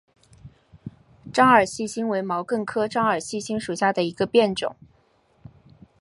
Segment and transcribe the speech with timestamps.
[1.31, 4.75] 獐耳细辛为毛茛科獐耳细辛属下的一个变种。